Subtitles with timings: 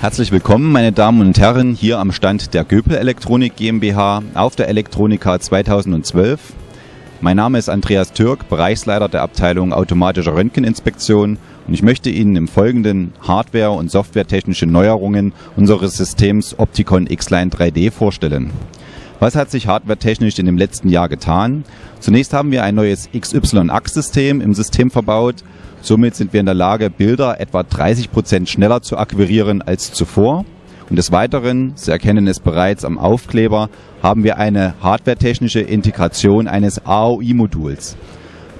[0.00, 4.68] Herzlich willkommen, meine Damen und Herren, hier am Stand der Göpel Elektronik GmbH auf der
[4.68, 6.40] Elektronika 2012.
[7.20, 11.36] Mein Name ist Andreas Türk, Bereichsleiter der Abteilung Automatische Röntgeninspektion
[11.66, 17.90] und ich möchte Ihnen im Folgenden Hardware- und softwaretechnische Neuerungen unseres Systems Opticon X-Line 3D
[17.90, 18.52] vorstellen.
[19.18, 21.62] Was hat sich hardwaretechnisch in dem letzten Jahr getan?
[21.98, 25.44] Zunächst haben wir ein neues XY-Achs-System im System verbaut,
[25.82, 30.44] Somit sind wir in der Lage, Bilder etwa 30 Prozent schneller zu akquirieren als zuvor.
[30.90, 33.70] Und des Weiteren, Sie erkennen es bereits am Aufkleber,
[34.02, 37.96] haben wir eine hardwaretechnische Integration eines AOI-Moduls.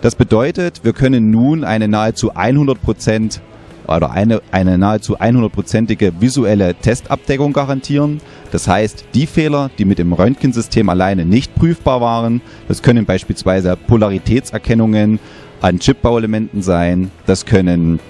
[0.00, 3.40] Das bedeutet, wir können nun eine nahezu 100 Prozent
[3.86, 8.20] oder eine, eine nahezu 100-prozentige visuelle Testabdeckung garantieren.
[8.52, 13.76] Das heißt, die Fehler, die mit dem Röntgensystem alleine nicht prüfbar waren, das können beispielsweise
[13.76, 15.18] Polaritätserkennungen,
[15.60, 18.00] an Chipbauelementen sein, das können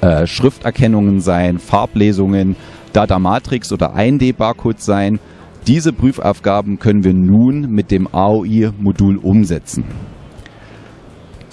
[0.00, 2.56] äh, Schrifterkennungen sein, Farblesungen,
[2.92, 5.18] Data Matrix oder 1D-Barcodes sein.
[5.66, 9.84] Diese Prüfaufgaben können wir nun mit dem AOI-Modul umsetzen.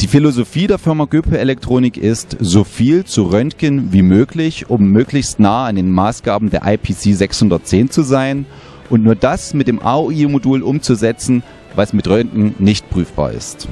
[0.02, 5.40] Die Philosophie der Firma Göpe Elektronik ist, so viel zu röntgen wie möglich, um möglichst
[5.40, 8.46] nah an den Maßgaben der IPC 610 zu sein
[8.90, 11.44] und nur das mit dem AOI-Modul umzusetzen,
[11.76, 13.68] was mit Röntgen nicht prüfbar ist.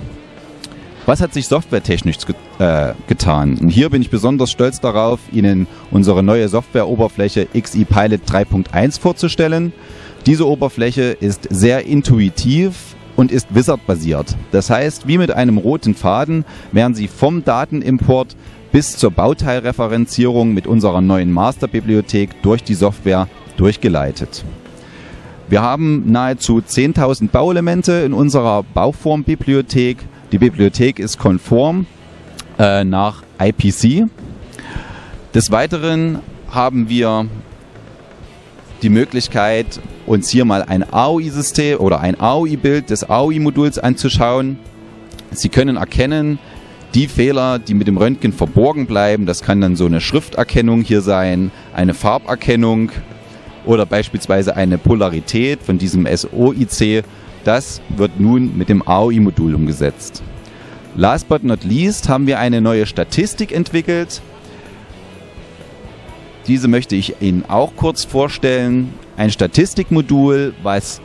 [1.09, 2.17] Was hat sich softwaretechnisch
[2.59, 3.57] äh, getan?
[3.57, 9.73] Und hier bin ich besonders stolz darauf, Ihnen unsere neue Softwareoberfläche XI Pilot 3.1 vorzustellen.
[10.27, 14.35] Diese Oberfläche ist sehr intuitiv und ist Wizard-basiert.
[14.51, 18.35] Das heißt, wie mit einem roten Faden werden Sie vom Datenimport
[18.71, 24.43] bis zur Bauteilreferenzierung mit unserer neuen Masterbibliothek durch die Software durchgeleitet.
[25.49, 29.97] Wir haben nahezu 10.000 Bauelemente in unserer Bauformbibliothek
[30.31, 31.87] die Bibliothek ist konform
[32.59, 34.07] äh, nach IPC.
[35.33, 36.19] Des Weiteren
[36.51, 37.25] haben wir
[38.83, 44.59] die Möglichkeit, uns hier mal ein AOI-System oder ein AOI-Bild des AOI-Moduls anzuschauen.
[45.31, 46.37] Sie können erkennen,
[46.93, 51.01] die Fehler, die mit dem Röntgen verborgen bleiben, das kann dann so eine Schrifterkennung hier
[51.01, 52.91] sein, eine Farberkennung
[53.65, 57.03] oder beispielsweise eine Polarität von diesem SOIC,
[57.43, 60.21] das wird nun mit dem AOI-Modul umgesetzt.
[60.95, 64.21] Last but not least haben wir eine neue Statistik entwickelt.
[66.47, 68.93] Diese möchte ich Ihnen auch kurz vorstellen.
[69.15, 70.99] Ein Statistikmodul, was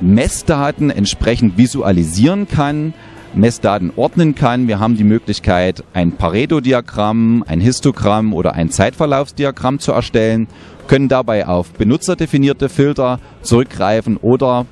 [0.00, 2.94] Messdaten entsprechend visualisieren kann,
[3.34, 4.68] Messdaten ordnen kann.
[4.68, 10.48] Wir haben die Möglichkeit, ein Pareto-Diagramm, ein Histogramm oder ein Zeitverlaufsdiagramm zu erstellen,
[10.86, 14.66] können dabei auf benutzerdefinierte Filter zurückgreifen oder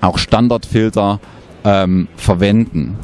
[0.00, 1.20] auch Standardfilter
[1.64, 2.98] ähm, verwenden.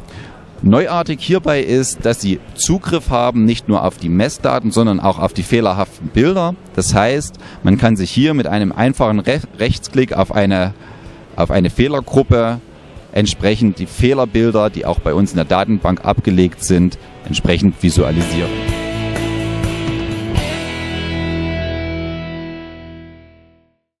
[0.61, 5.33] Neuartig hierbei ist, dass Sie Zugriff haben nicht nur auf die Messdaten, sondern auch auf
[5.33, 6.55] die fehlerhaften Bilder.
[6.73, 10.73] Das heißt, man kann sich hier mit einem einfachen Re Rechtsklick auf eine,
[11.35, 12.61] auf eine Fehlergruppe
[13.13, 18.62] entsprechend die Fehlerbilder, die auch bei uns in der Datenbank abgelegt sind, entsprechend visualisieren.